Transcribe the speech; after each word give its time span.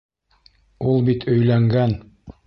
Ул 0.93 1.03
бит 1.09 1.25
өйләнгән... 1.33 1.93